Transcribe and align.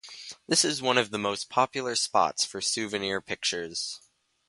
This 0.47 0.65
is 0.65 0.81
one 0.81 0.97
of 0.97 1.11
the 1.11 1.19
most 1.19 1.47
popular 1.47 1.93
spots 1.95 2.43
for 2.43 2.59
souvenir 2.59 3.21
pictures. 3.21 4.01